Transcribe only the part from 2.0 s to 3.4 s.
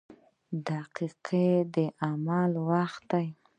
عمل وخت دی.